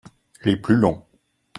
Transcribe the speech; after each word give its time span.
Les 0.43 0.57
plus 0.57 0.73
longs. 0.77 1.05